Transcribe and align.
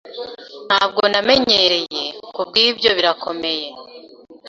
Ntabwo 0.67 1.01
namenyereye, 1.11 2.03
kubwibyo 2.35 2.89
birakomeye. 2.97 3.67